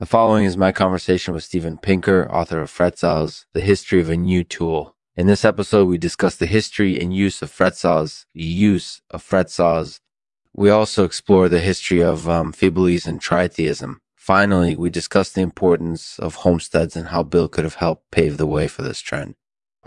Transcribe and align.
The 0.00 0.06
following 0.06 0.44
is 0.44 0.56
my 0.56 0.70
conversation 0.70 1.34
with 1.34 1.42
Steven 1.42 1.76
Pinker, 1.76 2.30
author 2.30 2.60
of 2.60 2.70
Fret 2.70 2.98
The 2.98 3.60
History 3.60 4.00
of 4.00 4.08
a 4.08 4.16
New 4.16 4.44
Tool. 4.44 4.94
In 5.16 5.26
this 5.26 5.44
episode, 5.44 5.88
we 5.88 5.98
discuss 5.98 6.36
the 6.36 6.46
history 6.46 7.00
and 7.00 7.12
use 7.12 7.42
of 7.42 7.50
fret 7.50 7.82
use 8.32 9.02
of 9.10 9.22
fret. 9.24 9.58
We 10.54 10.70
also 10.70 11.02
explore 11.02 11.48
the 11.48 11.58
history 11.58 12.00
of 12.00 12.28
um, 12.28 12.52
Fibonacci 12.52 13.08
and 13.08 13.20
tritheism. 13.20 13.96
Finally, 14.14 14.76
we 14.76 14.88
discuss 14.88 15.32
the 15.32 15.40
importance 15.40 16.20
of 16.20 16.36
homesteads 16.36 16.94
and 16.94 17.08
how 17.08 17.24
Bill 17.24 17.48
could 17.48 17.64
have 17.64 17.74
helped 17.74 18.08
pave 18.12 18.36
the 18.36 18.46
way 18.46 18.68
for 18.68 18.82
this 18.82 19.00
trend. 19.00 19.34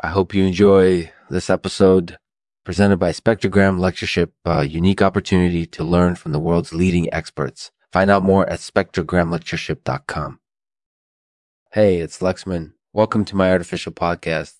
I 0.04 0.10
hope 0.10 0.34
you 0.34 0.44
enjoy 0.44 1.14
this 1.30 1.50
episode 1.50 2.18
presented 2.66 2.98
by 2.98 3.12
Spectrogram 3.12 3.80
Lectureship, 3.80 4.34
a 4.44 4.66
unique 4.66 5.02
opportunity 5.02 5.66
to 5.68 5.86
learn 5.86 6.16
from 6.16 6.34
the 6.34 6.40
world's 6.40 6.74
leading 6.74 7.12
experts. 7.14 7.72
Find 7.92 8.10
out 8.10 8.24
more 8.24 8.48
at 8.48 8.60
spectrogramlectureship.com. 8.60 10.40
Hey, 11.74 11.98
it's 11.98 12.20
Lexman. 12.20 12.72
Welcome 12.94 13.26
to 13.26 13.36
my 13.36 13.52
artificial 13.52 13.92
podcast. 13.92 14.54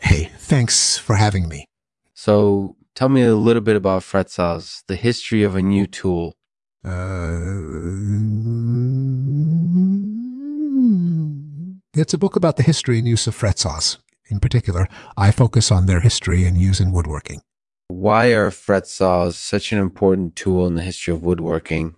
Hey, 0.00 0.30
thanks 0.36 0.98
for 0.98 1.16
having 1.16 1.48
me. 1.48 1.68
So, 2.12 2.76
tell 2.94 3.08
me 3.08 3.22
a 3.22 3.34
little 3.34 3.62
bit 3.62 3.76
about 3.76 4.02
fret 4.02 4.28
saws, 4.28 4.82
the 4.88 4.96
history 4.96 5.42
of 5.42 5.56
a 5.56 5.62
new 5.62 5.86
tool. 5.86 6.34
Uh, 6.84 7.32
it's 11.94 12.12
a 12.12 12.18
book 12.18 12.36
about 12.36 12.56
the 12.56 12.62
history 12.62 12.98
and 12.98 13.08
use 13.08 13.26
of 13.26 13.34
fret 13.34 13.58
saws. 13.58 13.98
In 14.28 14.38
particular, 14.38 14.86
I 15.16 15.30
focus 15.30 15.70
on 15.70 15.86
their 15.86 16.00
history 16.00 16.44
and 16.44 16.58
use 16.58 16.80
in 16.80 16.92
woodworking. 16.92 17.40
Why 17.88 18.28
are 18.34 18.50
fret 18.50 18.86
saws 18.86 19.36
such 19.36 19.72
an 19.72 19.78
important 19.78 20.36
tool 20.36 20.66
in 20.66 20.74
the 20.74 20.82
history 20.82 21.14
of 21.14 21.22
woodworking? 21.22 21.94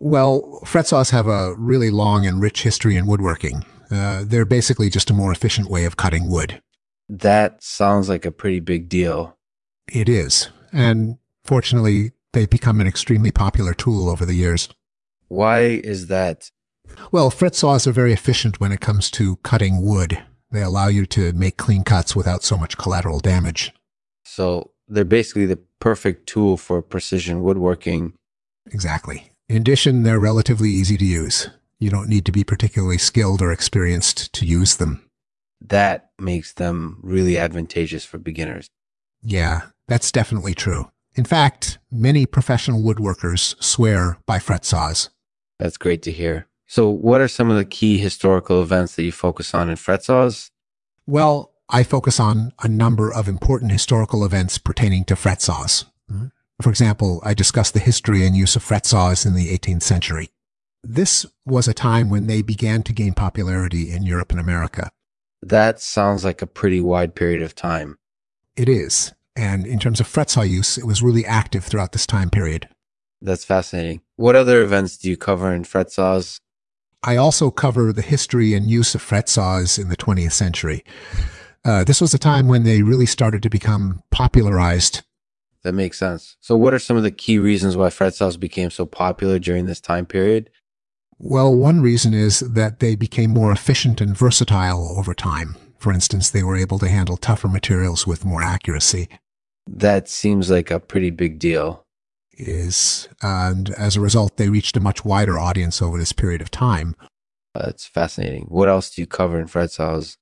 Well, 0.00 0.60
fret 0.64 0.86
saws 0.86 1.10
have 1.10 1.26
a 1.26 1.54
really 1.56 1.90
long 1.90 2.24
and 2.24 2.40
rich 2.40 2.62
history 2.62 2.96
in 2.96 3.06
woodworking. 3.06 3.64
Uh, 3.90 4.22
they're 4.24 4.44
basically 4.44 4.90
just 4.90 5.10
a 5.10 5.14
more 5.14 5.32
efficient 5.32 5.68
way 5.68 5.84
of 5.84 5.96
cutting 5.96 6.30
wood. 6.30 6.62
That 7.08 7.62
sounds 7.62 8.08
like 8.08 8.24
a 8.24 8.30
pretty 8.30 8.60
big 8.60 8.88
deal. 8.88 9.36
It 9.92 10.08
is. 10.08 10.50
And 10.72 11.18
fortunately, 11.44 12.12
they've 12.32 12.48
become 12.48 12.80
an 12.80 12.86
extremely 12.86 13.32
popular 13.32 13.74
tool 13.74 14.08
over 14.08 14.24
the 14.24 14.34
years. 14.34 14.68
Why 15.28 15.60
is 15.60 16.06
that? 16.08 16.50
Well, 17.10 17.30
fret 17.30 17.54
saws 17.54 17.86
are 17.86 17.92
very 17.92 18.12
efficient 18.12 18.60
when 18.60 18.72
it 18.72 18.80
comes 18.80 19.10
to 19.12 19.36
cutting 19.36 19.82
wood. 19.82 20.22
They 20.50 20.62
allow 20.62 20.88
you 20.88 21.06
to 21.06 21.32
make 21.32 21.56
clean 21.56 21.82
cuts 21.82 22.14
without 22.14 22.42
so 22.42 22.56
much 22.56 22.78
collateral 22.78 23.20
damage. 23.20 23.72
So 24.24 24.70
they're 24.86 25.04
basically 25.04 25.46
the 25.46 25.58
perfect 25.80 26.28
tool 26.28 26.56
for 26.56 26.80
precision 26.82 27.42
woodworking. 27.42 28.14
Exactly. 28.70 29.30
In 29.48 29.56
addition, 29.56 30.02
they're 30.02 30.18
relatively 30.18 30.68
easy 30.68 30.98
to 30.98 31.04
use. 31.04 31.48
You 31.78 31.90
don't 31.90 32.08
need 32.08 32.26
to 32.26 32.32
be 32.32 32.44
particularly 32.44 32.98
skilled 32.98 33.40
or 33.40 33.50
experienced 33.50 34.32
to 34.34 34.44
use 34.44 34.76
them. 34.76 35.08
That 35.60 36.10
makes 36.18 36.52
them 36.52 36.98
really 37.02 37.38
advantageous 37.38 38.04
for 38.04 38.18
beginners. 38.18 38.68
Yeah, 39.22 39.62
that's 39.86 40.12
definitely 40.12 40.54
true. 40.54 40.90
In 41.14 41.24
fact, 41.24 41.78
many 41.90 42.26
professional 42.26 42.82
woodworkers 42.82 43.60
swear 43.62 44.18
by 44.26 44.38
fret 44.38 44.64
saws. 44.64 45.08
That's 45.58 45.78
great 45.78 46.02
to 46.02 46.12
hear. 46.12 46.46
So, 46.66 46.90
what 46.90 47.22
are 47.22 47.28
some 47.28 47.50
of 47.50 47.56
the 47.56 47.64
key 47.64 47.96
historical 47.96 48.62
events 48.62 48.96
that 48.96 49.02
you 49.02 49.12
focus 49.12 49.54
on 49.54 49.70
in 49.70 49.76
fret 49.76 50.04
saws? 50.04 50.50
Well, 51.06 51.54
I 51.70 51.82
focus 51.82 52.20
on 52.20 52.52
a 52.62 52.68
number 52.68 53.12
of 53.12 53.28
important 53.28 53.72
historical 53.72 54.24
events 54.24 54.58
pertaining 54.58 55.04
to 55.04 55.16
fret 55.16 55.40
saws. 55.40 55.86
For 56.60 56.70
example, 56.70 57.20
I 57.24 57.34
discuss 57.34 57.70
the 57.70 57.78
history 57.78 58.26
and 58.26 58.36
use 58.36 58.56
of 58.56 58.62
fret 58.62 58.84
saws 58.84 59.24
in 59.24 59.34
the 59.34 59.56
18th 59.56 59.82
century. 59.82 60.30
This 60.82 61.24
was 61.46 61.68
a 61.68 61.74
time 61.74 62.10
when 62.10 62.26
they 62.26 62.42
began 62.42 62.82
to 62.84 62.92
gain 62.92 63.14
popularity 63.14 63.90
in 63.90 64.02
Europe 64.02 64.30
and 64.32 64.40
America. 64.40 64.90
That 65.42 65.80
sounds 65.80 66.24
like 66.24 66.42
a 66.42 66.46
pretty 66.46 66.80
wide 66.80 67.14
period 67.14 67.42
of 67.42 67.54
time. 67.54 67.96
It 68.56 68.68
is. 68.68 69.12
And 69.36 69.66
in 69.66 69.78
terms 69.78 70.00
of 70.00 70.08
fret 70.08 70.30
saw 70.30 70.42
use, 70.42 70.78
it 70.78 70.84
was 70.84 71.02
really 71.02 71.24
active 71.24 71.64
throughout 71.64 71.92
this 71.92 72.06
time 72.06 72.28
period. 72.28 72.68
That's 73.20 73.44
fascinating. 73.44 74.02
What 74.16 74.34
other 74.34 74.62
events 74.62 74.96
do 74.96 75.08
you 75.08 75.16
cover 75.16 75.52
in 75.52 75.64
fret 75.64 75.92
saws? 75.92 76.40
I 77.04 77.16
also 77.16 77.50
cover 77.52 77.92
the 77.92 78.02
history 78.02 78.54
and 78.54 78.68
use 78.68 78.96
of 78.96 79.02
fret 79.02 79.28
saws 79.28 79.78
in 79.78 79.88
the 79.88 79.96
20th 79.96 80.32
century. 80.32 80.84
Uh, 81.64 81.84
this 81.84 82.00
was 82.00 82.14
a 82.14 82.18
time 82.18 82.48
when 82.48 82.64
they 82.64 82.82
really 82.82 83.06
started 83.06 83.42
to 83.44 83.50
become 83.50 84.02
popularized. 84.10 85.02
That 85.64 85.72
makes 85.72 85.98
sense. 85.98 86.36
So, 86.40 86.56
what 86.56 86.72
are 86.72 86.78
some 86.78 86.96
of 86.96 87.02
the 87.02 87.10
key 87.10 87.38
reasons 87.38 87.76
why 87.76 87.90
fret 87.90 88.14
saws 88.14 88.36
became 88.36 88.70
so 88.70 88.86
popular 88.86 89.38
during 89.38 89.66
this 89.66 89.80
time 89.80 90.06
period? 90.06 90.50
Well, 91.18 91.54
one 91.54 91.80
reason 91.80 92.14
is 92.14 92.40
that 92.40 92.78
they 92.78 92.94
became 92.94 93.30
more 93.30 93.50
efficient 93.50 94.00
and 94.00 94.16
versatile 94.16 94.96
over 94.96 95.14
time. 95.14 95.56
For 95.78 95.92
instance, 95.92 96.30
they 96.30 96.44
were 96.44 96.56
able 96.56 96.78
to 96.78 96.88
handle 96.88 97.16
tougher 97.16 97.48
materials 97.48 98.06
with 98.06 98.24
more 98.24 98.42
accuracy. 98.42 99.08
That 99.66 100.08
seems 100.08 100.50
like 100.50 100.70
a 100.70 100.80
pretty 100.80 101.10
big 101.10 101.38
deal 101.38 101.84
is, 102.32 103.08
and 103.20 103.70
as 103.70 103.96
a 103.96 104.00
result, 104.00 104.36
they 104.36 104.48
reached 104.48 104.76
a 104.76 104.80
much 104.80 105.04
wider 105.04 105.38
audience 105.38 105.82
over 105.82 105.98
this 105.98 106.12
period 106.12 106.40
of 106.40 106.50
time. 106.50 106.94
That's 107.54 107.84
fascinating. 107.84 108.44
What 108.48 108.68
else 108.68 108.90
do 108.90 109.02
you 109.02 109.06
cover 109.06 109.40
in 109.40 109.48
fret 109.48 109.72
saws? 109.72 110.16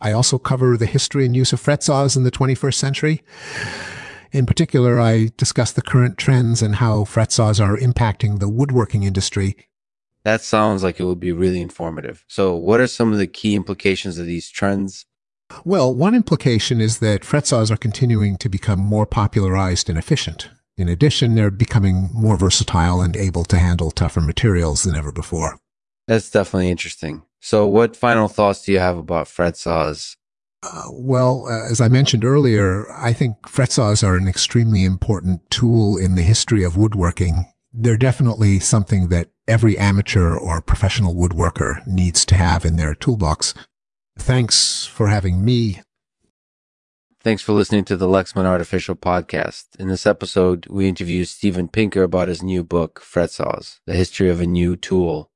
I 0.00 0.12
also 0.12 0.38
cover 0.38 0.76
the 0.76 0.86
history 0.86 1.26
and 1.26 1.34
use 1.34 1.52
of 1.52 1.60
fret 1.60 1.82
saws 1.82 2.16
in 2.16 2.22
the 2.22 2.30
21st 2.30 2.74
century. 2.74 3.22
In 4.32 4.46
particular, 4.46 5.00
I 5.00 5.30
discuss 5.36 5.72
the 5.72 5.82
current 5.82 6.18
trends 6.18 6.62
and 6.62 6.76
how 6.76 7.04
fret 7.04 7.32
saws 7.32 7.60
are 7.60 7.76
impacting 7.76 8.38
the 8.38 8.48
woodworking 8.48 9.02
industry. 9.02 9.56
That 10.24 10.42
sounds 10.42 10.82
like 10.82 11.00
it 11.00 11.04
would 11.04 11.20
be 11.20 11.32
really 11.32 11.60
informative. 11.60 12.24
So, 12.28 12.54
what 12.54 12.80
are 12.80 12.86
some 12.86 13.12
of 13.12 13.18
the 13.18 13.26
key 13.26 13.54
implications 13.54 14.18
of 14.18 14.26
these 14.26 14.50
trends? 14.50 15.06
Well, 15.64 15.94
one 15.94 16.14
implication 16.14 16.80
is 16.80 16.98
that 16.98 17.24
fret 17.24 17.46
saws 17.46 17.70
are 17.70 17.76
continuing 17.76 18.36
to 18.38 18.48
become 18.50 18.80
more 18.80 19.06
popularized 19.06 19.88
and 19.88 19.98
efficient. 19.98 20.50
In 20.76 20.88
addition, 20.88 21.34
they're 21.34 21.50
becoming 21.50 22.10
more 22.12 22.36
versatile 22.36 23.00
and 23.00 23.16
able 23.16 23.44
to 23.44 23.58
handle 23.58 23.90
tougher 23.90 24.20
materials 24.20 24.82
than 24.82 24.94
ever 24.94 25.10
before. 25.10 25.58
That's 26.06 26.30
definitely 26.30 26.70
interesting. 26.70 27.22
So, 27.40 27.66
what 27.66 27.96
final 27.96 28.28
thoughts 28.28 28.64
do 28.64 28.72
you 28.72 28.78
have 28.78 28.98
about 28.98 29.28
fret 29.28 29.56
saws? 29.56 30.16
Well, 30.90 31.46
uh, 31.48 31.70
as 31.70 31.80
I 31.80 31.88
mentioned 31.88 32.24
earlier, 32.24 32.90
I 32.92 33.12
think 33.12 33.48
fret 33.48 33.72
saws 33.72 34.02
are 34.02 34.16
an 34.16 34.28
extremely 34.28 34.84
important 34.84 35.48
tool 35.50 35.96
in 35.96 36.14
the 36.14 36.22
history 36.22 36.64
of 36.64 36.76
woodworking. 36.76 37.44
They're 37.72 37.96
definitely 37.96 38.58
something 38.58 39.08
that 39.08 39.28
every 39.46 39.78
amateur 39.78 40.36
or 40.36 40.60
professional 40.60 41.14
woodworker 41.14 41.86
needs 41.86 42.24
to 42.26 42.34
have 42.34 42.64
in 42.64 42.76
their 42.76 42.94
toolbox. 42.94 43.54
Thanks 44.18 44.84
for 44.84 45.08
having 45.08 45.44
me 45.44 45.80
Thanks 47.20 47.42
for 47.42 47.52
listening 47.52 47.84
to 47.86 47.96
the 47.96 48.06
Lexman 48.06 48.44
Artificial 48.44 48.94
Podcast. 48.94 49.74
In 49.76 49.88
this 49.88 50.06
episode, 50.06 50.68
we 50.68 50.88
interview 50.88 51.24
Steven 51.24 51.66
Pinker 51.66 52.04
about 52.04 52.28
his 52.28 52.44
new 52.44 52.62
book, 52.62 53.00
Fret 53.00 53.32
Saws, 53.32 53.80
The 53.86 53.94
History 53.94 54.30
of 54.30 54.40
a 54.40 54.46
New 54.46 54.76
Tool. 54.76 55.28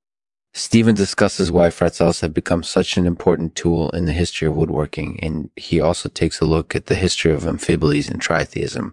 Steven 0.55 0.95
discusses 0.95 1.51
why 1.51 1.71
saws 1.71 2.21
have 2.21 2.35
become 2.35 2.63
such 2.63 2.97
an 2.97 3.07
important 3.07 3.55
tool 3.55 3.91
in 3.91 4.05
the 4.05 4.13
history 4.13 4.47
of 4.47 4.55
woodworking, 4.55 5.19
and 5.23 5.51
he 5.57 5.81
also 5.81 6.09
takes 6.09 6.41
a 6.41 6.45
look 6.45 6.77
at 6.77 6.87
the 6.87 6.95
history 6.95 7.33
of 7.33 7.45
amphiboles 7.45 8.11
and 8.11 8.21
tritheism. 8.21 8.93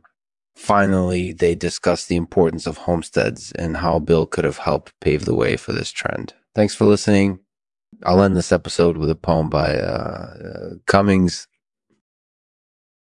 Finally, 0.55 1.33
they 1.33 1.55
discuss 1.55 2.05
the 2.05 2.15
importance 2.15 2.65
of 2.65 2.77
homesteads 2.77 3.51
and 3.53 3.77
how 3.77 3.99
Bill 3.99 4.25
could 4.25 4.45
have 4.45 4.57
helped 4.57 4.97
pave 4.99 5.25
the 5.25 5.35
way 5.35 5.57
for 5.57 5.73
this 5.73 5.91
trend. 5.91 6.33
Thanks 6.55 6.75
for 6.75 6.85
listening. 6.85 7.39
I'll 8.03 8.21
end 8.21 8.37
this 8.37 8.51
episode 8.51 8.97
with 8.97 9.09
a 9.09 9.15
poem 9.15 9.49
by 9.49 9.75
uh, 9.75 10.37
uh, 10.43 10.69
Cummings 10.85 11.47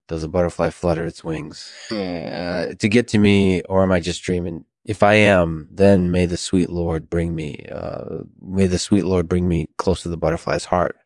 does 0.08 0.24
a 0.24 0.28
butterfly 0.28 0.70
flutter 0.70 1.06
its 1.06 1.22
wings? 1.22 1.72
Uh, 2.48 2.74
to 2.74 2.88
get 2.88 3.08
to 3.08 3.18
me, 3.18 3.62
or 3.62 3.82
am 3.82 3.92
I 3.92 4.00
just 4.00 4.22
dreaming? 4.22 4.64
If 4.88 5.04
I 5.04 5.14
am, 5.16 5.68
then 5.70 6.10
may 6.10 6.26
the 6.26 6.38
sweet 6.38 6.70
Lord 6.70 7.10
bring 7.10 7.36
me, 7.36 7.66
uh, 7.70 8.24
may 8.42 8.66
the 8.66 8.78
sweet 8.80 9.04
Lord 9.04 9.28
bring 9.28 9.46
me 9.48 9.68
close 9.76 10.02
to 10.02 10.08
the 10.08 10.16
butterfly's 10.16 10.64
heart. 10.64 10.96